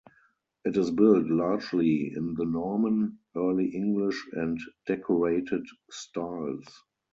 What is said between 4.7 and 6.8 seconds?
Decorated styles.